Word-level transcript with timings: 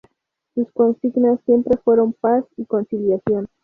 Sus 0.55 0.71
consignas 0.71 1.39
siempre 1.45 1.77
fueron: 1.77 2.13
paz 2.13 2.43
y 2.57 2.65
conciliación. 2.65 3.45